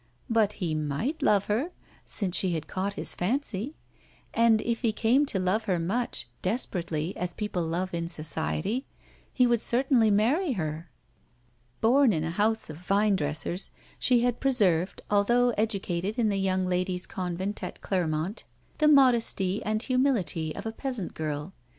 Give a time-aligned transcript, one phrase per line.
[0.31, 1.69] But he might love her,
[2.05, 3.75] since she had caught his fancy.
[4.33, 8.87] And if he came to love her much, desperately, as people love in society,
[9.31, 10.89] he would certainly marry her.
[11.81, 13.69] Born in a house of vinedressers,
[13.99, 18.43] she had preserved, although educated in the young ladies' convent at Clermont,
[18.79, 21.53] the modesty and humility of a peasant girl.